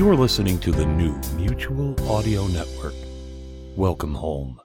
[0.00, 2.94] You are listening to the new Mutual Audio Network.
[3.76, 4.58] Welcome home.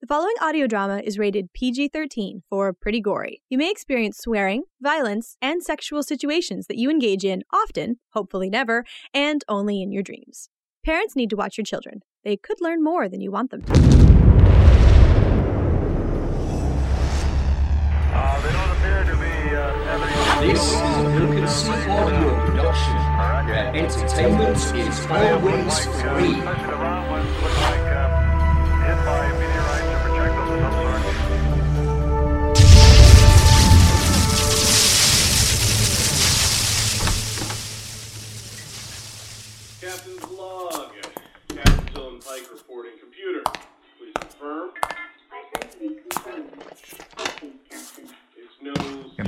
[0.00, 3.42] The following audio drama is rated PG 13 for pretty gory.
[3.50, 8.86] You may experience swearing, violence, and sexual situations that you engage in often, hopefully never,
[9.12, 10.48] and only in your dreams.
[10.82, 12.00] Parents need to watch your children.
[12.24, 14.13] They could learn more than you want them to.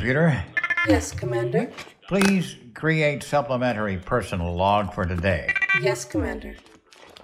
[0.00, 0.44] Computer,
[0.86, 1.72] Yes, Commander.
[2.06, 5.50] please create supplementary personal log for today.
[5.80, 6.54] Yes, Commander.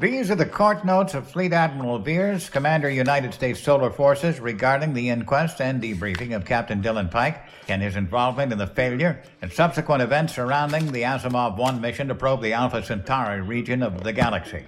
[0.00, 4.94] These are the court notes of Fleet Admiral Veers, Commander United States Solar Forces, regarding
[4.94, 9.52] the inquest and debriefing of Captain Dyllan Pike and his involvement in the failure and
[9.52, 14.14] subsequent events surrounding the Asimov 1 mission to probe the Alpha Centauri region of the
[14.14, 14.64] galaxy.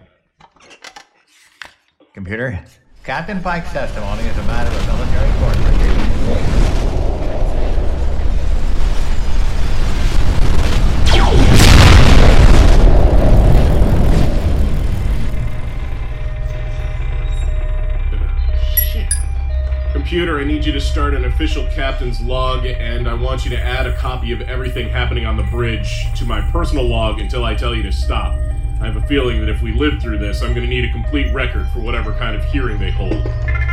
[2.12, 2.62] Computer,
[3.02, 5.73] Captain Pike's testimony is a matter of military court
[20.14, 23.60] Computer, I need you to start an official captain's log, and I want you to
[23.60, 27.56] add a copy of everything happening on the bridge to my personal log until I
[27.56, 28.38] tell you to stop.
[28.80, 30.92] I have a feeling that if we live through this, I'm going to need a
[30.92, 33.24] complete record for whatever kind of hearing they hold.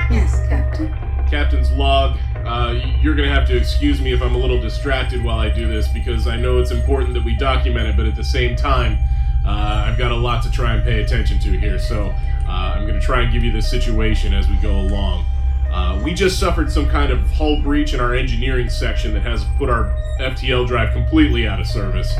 [0.10, 0.92] Yes, Captain.
[1.30, 2.18] Captain's log.
[2.44, 5.68] Uh, you're gonna have to excuse me if I'm a little distracted while I do
[5.68, 8.98] this because I know it's important that we document it, but at the same time,
[9.46, 11.78] uh, I've got a lot to try and pay attention to here.
[11.78, 12.16] So
[12.48, 15.24] uh, I'm gonna try and give you the situation as we go along.
[15.72, 19.46] Uh, we just suffered some kind of hull breach in our engineering section that has
[19.58, 19.86] put our
[20.20, 22.14] FTL drive completely out of service.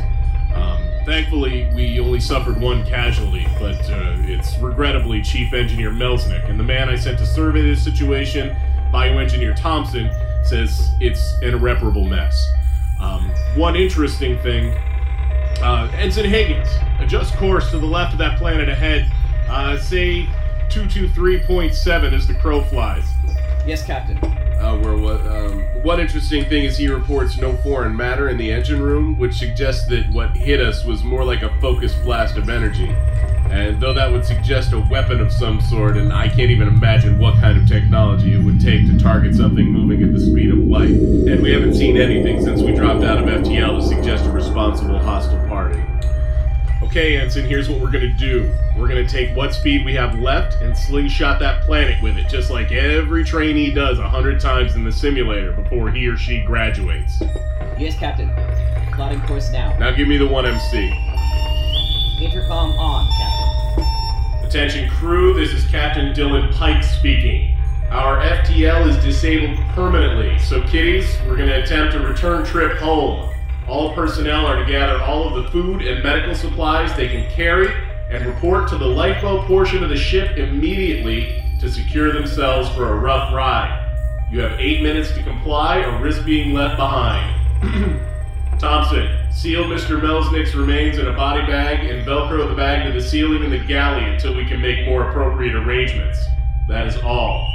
[0.54, 6.48] Um, thankfully, we only suffered one casualty, but uh, it's regrettably Chief Engineer Melsnick.
[6.48, 8.56] And the man I sent to survey this situation,
[8.92, 10.10] Bioengineer Thompson,
[10.44, 12.48] says it's an irreparable mess.
[13.00, 14.76] Um, one interesting thing
[15.62, 19.10] uh, Ensign Higgins, adjust course to the left of that planet ahead.
[19.48, 20.26] Uh, say
[20.70, 23.11] 223.7 as the crow flies.
[23.64, 24.18] Yes, Captain.
[24.62, 25.20] Uh, where what?
[25.26, 29.34] Um, one interesting thing is he reports no foreign matter in the engine room, which
[29.34, 32.94] suggests that what hit us was more like a focused blast of energy.
[33.50, 37.18] And though that would suggest a weapon of some sort, and I can't even imagine
[37.18, 40.58] what kind of technology it would take to target something moving at the speed of
[40.58, 40.90] light.
[40.90, 44.98] And we haven't seen anything since we dropped out of FTL to suggest a responsible
[44.98, 45.82] hostile party.
[46.82, 48.52] Okay, Ensign, here's what we're gonna do.
[48.76, 52.50] We're gonna take what speed we have left and slingshot that planet with it, just
[52.50, 57.22] like every trainee does a hundred times in the simulator before he or she graduates.
[57.78, 58.28] Yes, Captain.
[58.92, 59.76] Plotting course now.
[59.78, 60.90] Now give me the 1MC.
[62.20, 64.44] Intercom on, Captain.
[64.46, 67.56] Attention crew, this is Captain Dyllan Pike speaking.
[67.90, 73.32] Our FTL is disabled permanently, so kiddies, we're gonna attempt a return trip home.
[73.68, 77.72] All personnel are to gather all of the food and medical supplies they can carry
[78.10, 82.96] and report to the lifeboat portion of the ship immediately to secure themselves for a
[82.96, 83.78] rough ride.
[84.32, 87.40] You have eight minutes to comply or risk being left behind.
[88.58, 90.00] Thompson, seal Mr.
[90.00, 93.60] Melsnick's remains in a body bag and velcro the bag to the ceiling in the
[93.60, 96.18] galley until we can make more appropriate arrangements.
[96.66, 97.48] That is all.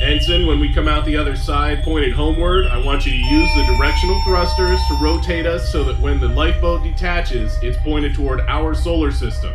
[0.00, 3.54] Ensign, when we come out the other side pointed homeward, I want you to use
[3.56, 8.40] the directional thrusters to rotate us so that when the lifeboat detaches, it's pointed toward
[8.40, 9.52] our solar system.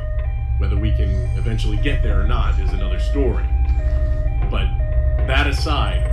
[0.60, 3.48] Whether we can eventually get there or not is another story.
[4.50, 4.68] But
[5.28, 6.04] that aside,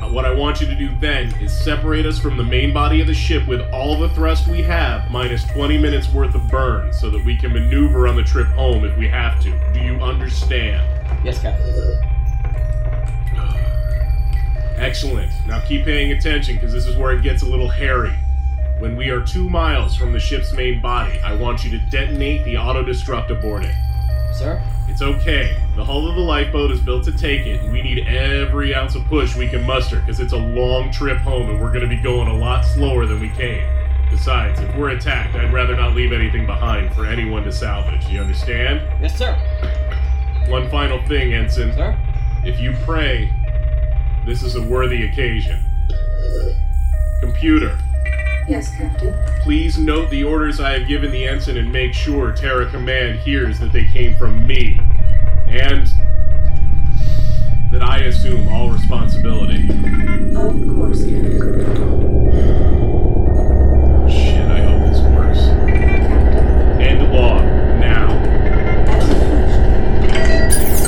[0.00, 3.00] uh, what I want you to do then is separate us from the main body
[3.00, 6.92] of the ship with all the thrust we have, minus 20 minutes worth of burn,
[6.92, 9.50] so that we can maneuver on the trip home if we have to.
[9.72, 10.86] Do you understand?
[11.24, 11.98] Yes, Captain.
[14.76, 15.32] Excellent.
[15.46, 18.14] Now keep paying attention because this is where it gets a little hairy.
[18.78, 22.44] When we are two miles from the ship's main body, I want you to detonate
[22.44, 23.74] the auto destruct aboard it.
[24.32, 24.62] Sir?
[24.88, 25.56] It's okay.
[25.76, 28.94] The hull of the lifeboat is built to take it, and we need every ounce
[28.94, 31.88] of push we can muster because it's a long trip home and we're going to
[31.88, 33.64] be going a lot slower than we came.
[34.10, 38.08] Besides, if we're attacked, I'd rather not leave anything behind for anyone to salvage.
[38.08, 38.80] You understand?
[39.00, 39.34] Yes, sir.
[40.48, 41.72] One final thing, Ensign.
[41.74, 41.96] Sir?
[42.44, 43.30] If you pray,
[44.24, 45.62] this is a worthy occasion.
[47.20, 47.78] Computer,
[48.48, 49.14] Yes, Captain.
[49.42, 53.58] please note the orders I have given the ensign and make sure Terra Command hears
[53.60, 54.80] that they came from me.
[55.46, 55.86] And
[57.70, 59.68] that I assume all responsibility.
[60.34, 61.68] Of course, Captain.
[64.08, 65.40] Shit, I hope this works.
[65.68, 66.80] Captain.
[66.80, 67.44] End log.
[68.88, 70.78] As you wish.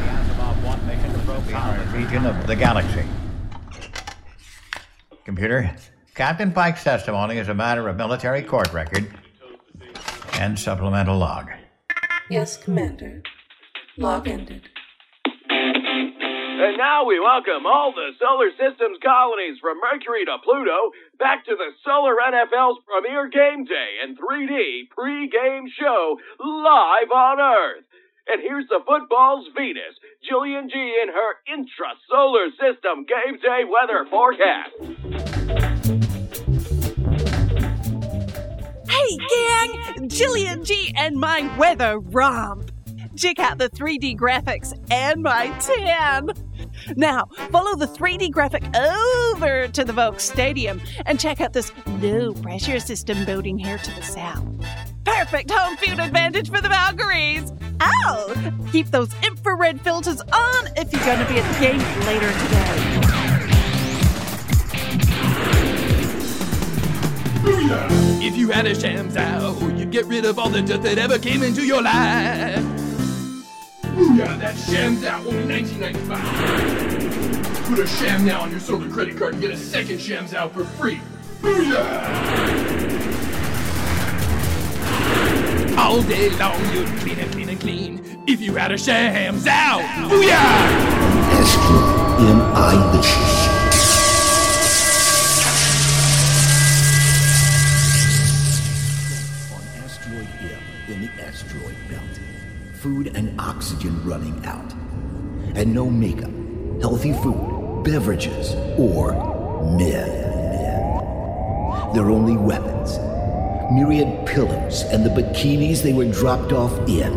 [0.00, 3.04] The Asimov 1 mission to probe the Harmon region of the galaxy.
[5.24, 5.70] Computer,
[6.16, 9.08] Captain Pike's testimony is a matter of military court record
[10.32, 11.48] and supplemental log.
[12.28, 13.22] Yes, Commander.
[13.96, 14.68] Log ended.
[15.48, 21.54] And now we welcome all the solar system's colonies from Mercury to Pluto back to
[21.54, 27.84] the Solar NFL's premier game day and 3D pre-game show live on Earth.
[28.32, 29.98] And here's the football's Venus,
[30.30, 34.70] Jillian G in her intra-solar system game day weather forecast.
[38.88, 40.08] Hey, gang!
[40.08, 42.70] Jillian G and my weather romp.
[43.16, 46.30] Check out the 3D graphics and my tan.
[46.94, 52.32] Now, follow the 3D graphic over to the Volk Stadium and check out this low
[52.34, 54.46] pressure system building here to the south.
[55.04, 57.52] Perfect home field advantage for the Valkyries.
[58.72, 62.76] Keep those infrared filters on if you're going to be at the game later today.
[68.24, 71.18] If you had a shams out, you'd get rid of all the dirt that ever
[71.18, 72.62] came into your life.
[73.82, 77.66] Booyah, that shams out, only 1995.
[77.66, 80.54] Put a sham now on your solar credit card and get a second shams out
[80.54, 81.00] for free.
[81.40, 83.29] Booyah!
[85.80, 89.80] All day long you'd clean and clean and clean if you had a shams out.
[90.10, 90.36] Booyah!
[91.40, 91.74] Astro
[92.20, 92.74] M.I.
[92.92, 92.98] the
[99.54, 100.62] on asteroid M
[100.92, 102.20] in the asteroid belt.
[102.74, 104.72] Food and oxygen running out.
[105.56, 106.30] And no makeup,
[106.82, 109.14] healthy food, beverages, or
[109.76, 110.28] men.
[111.94, 112.98] Their only weapons
[113.70, 117.12] myriad pillows and the bikinis they were dropped off in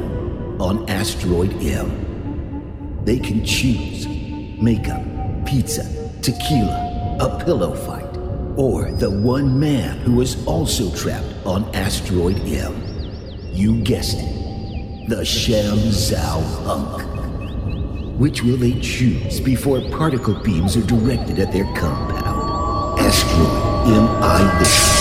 [0.62, 3.02] on asteroid M.
[3.04, 4.08] They can choose
[4.62, 5.02] makeup,
[5.46, 5.84] pizza,
[6.22, 8.18] tequila, a pillow fight,
[8.56, 12.82] or the one man who is also trapped on asteroid M.
[13.52, 18.20] You guessed it, the Sham Zhao Hunk.
[18.20, 23.00] Which will they choose before particle beams are directed at their compound?
[23.00, 24.93] Asteroid M.I.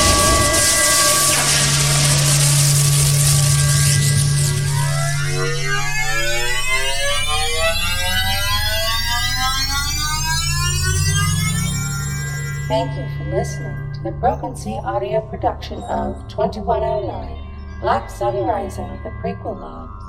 [12.73, 18.89] Thank you for listening to the Broken Sea audio production of 2109 Black Sun Rising,
[19.05, 20.03] the prequel logs.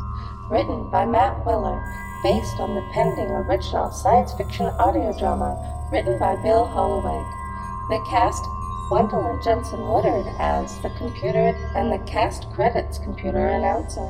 [0.49, 1.83] Written by Matt Willer,
[2.23, 5.59] based on the pending original science fiction audio drama
[5.91, 7.21] written by Bill Holloway.
[7.89, 8.41] The cast
[8.87, 14.09] Gwendolyn Jensen Woodard as the computer and the cast credits computer announcer.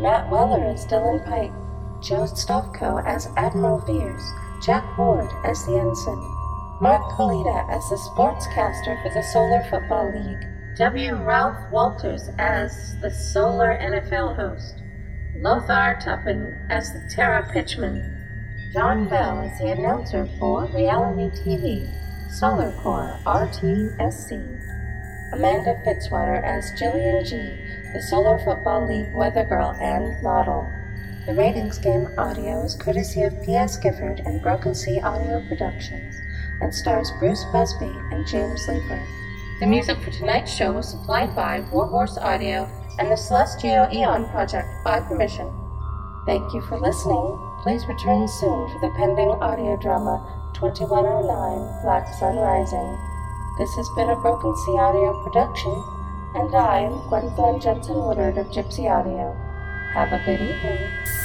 [0.00, 1.52] Matt Weller as Dyllan Pike,
[2.02, 6.33] Joe Stavko as Admiral Veers, Jack Ward as the ensign,
[6.84, 11.14] Mark Kalita as the sportscaster for the Solar Football League, W.
[11.14, 14.82] Ralph Walters as the Solar NFL host,
[15.34, 18.04] Lothar Tuppen as the Terra Pitchman,
[18.74, 21.90] John Bell as the announcer for reality TV,
[22.30, 24.34] Solar Core RTSC.
[25.32, 30.70] Amanda Fitzwater as Jillian G, the Solar Football League weather girl and model.
[31.24, 33.78] The Ratings Game audio is courtesy of P.S.
[33.78, 36.20] Gifford and Broken Sea Audio Productions
[36.60, 39.02] and stars Bruce Busby and James Leeper.
[39.60, 42.68] The music for tonight's show was supplied by Warhorse Audio
[42.98, 45.50] and the Celestio Eon Project by permission.
[46.26, 47.38] Thank you for listening.
[47.62, 52.98] Please return soon for the pending audio drama 2109 Black Sun Rising.
[53.58, 55.72] This has been a Broken Sea Audio production,
[56.34, 59.32] and I am Gwendolyn Jensen Woodard of Gypsy Audio.
[59.92, 61.23] Have a good evening.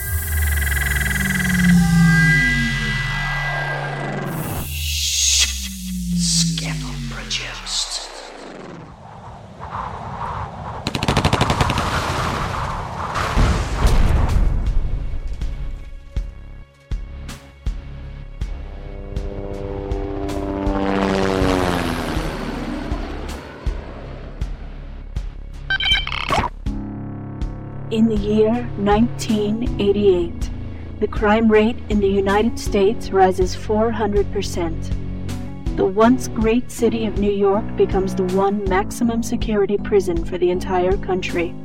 [27.91, 30.51] In the year 1988,
[30.99, 35.75] the crime rate in the United States rises 400%.
[35.75, 40.51] The once great city of New York becomes the one maximum security prison for the
[40.51, 41.55] entire country.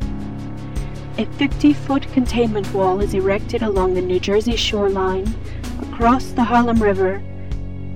[1.19, 5.27] A 50 foot containment wall is erected along the New Jersey shoreline,
[5.83, 7.17] across the Harlem River,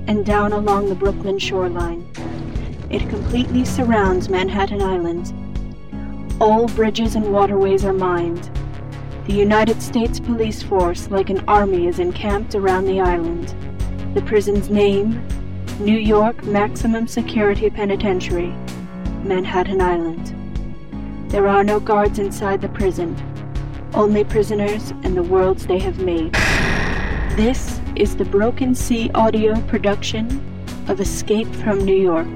[0.06, 2.06] and down along the Brooklyn shoreline.
[2.90, 5.32] It completely surrounds Manhattan Island.
[6.40, 8.48] All bridges and waterways are mined.
[9.26, 13.52] The United States Police Force, like an army, is encamped around the island.
[14.14, 15.26] The prison's name
[15.80, 18.54] New York Maximum Security Penitentiary,
[19.24, 20.32] Manhattan Island.
[21.28, 23.16] There are no guards inside the prison,
[23.92, 26.32] only prisoners and the worlds they have made.
[27.34, 30.26] This is the Broken Sea audio production
[30.86, 32.28] of Escape from New York.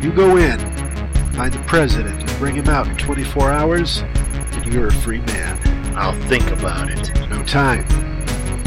[0.00, 0.58] You go in,
[1.32, 5.58] find the president, and bring him out in 24 hours, and you're a free man.
[5.96, 7.12] I'll think about it.
[7.28, 7.84] No time.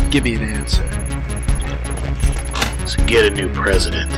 [0.09, 0.83] Give me an answer.
[2.79, 4.11] Let's get a new president.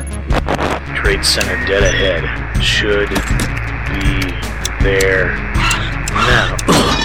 [0.95, 2.63] Trade Center dead ahead.
[2.63, 4.31] Should be
[4.83, 5.35] there
[6.13, 7.02] now.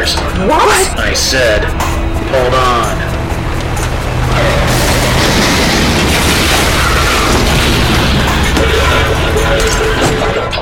[0.00, 0.16] Wall cars.
[0.48, 0.98] What?
[0.98, 1.64] I said,
[2.32, 2.96] hold on.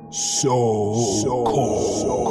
[0.09, 2.30] So, cold.